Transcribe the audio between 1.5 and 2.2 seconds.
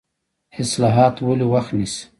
وخت نیسي؟